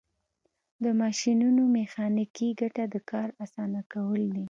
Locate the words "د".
0.83-0.85, 2.93-2.95